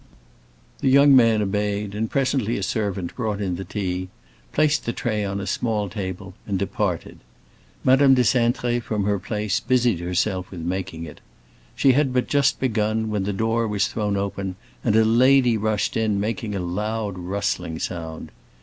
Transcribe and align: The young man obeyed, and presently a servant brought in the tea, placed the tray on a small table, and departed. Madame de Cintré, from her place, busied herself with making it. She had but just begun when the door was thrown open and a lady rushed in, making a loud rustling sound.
The 0.79 0.89
young 0.89 1.15
man 1.15 1.43
obeyed, 1.43 1.93
and 1.93 2.09
presently 2.09 2.57
a 2.57 2.63
servant 2.63 3.15
brought 3.15 3.39
in 3.39 3.55
the 3.55 3.63
tea, 3.63 4.09
placed 4.51 4.87
the 4.87 4.93
tray 4.93 5.23
on 5.23 5.39
a 5.39 5.45
small 5.45 5.89
table, 5.89 6.33
and 6.47 6.57
departed. 6.57 7.19
Madame 7.83 8.15
de 8.15 8.23
Cintré, 8.23 8.81
from 8.81 9.03
her 9.03 9.19
place, 9.19 9.59
busied 9.59 9.99
herself 9.99 10.49
with 10.49 10.61
making 10.61 11.05
it. 11.05 11.21
She 11.75 11.91
had 11.91 12.13
but 12.13 12.25
just 12.27 12.59
begun 12.59 13.11
when 13.11 13.25
the 13.25 13.31
door 13.31 13.67
was 13.67 13.85
thrown 13.87 14.17
open 14.17 14.55
and 14.83 14.95
a 14.95 15.05
lady 15.05 15.55
rushed 15.55 15.95
in, 15.95 16.19
making 16.19 16.55
a 16.55 16.59
loud 16.61 17.15
rustling 17.19 17.77
sound. 17.77 18.31